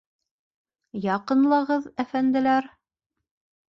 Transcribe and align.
Яҡынлағыҙ, 1.05 1.87
әфәнделәр! 2.07 2.75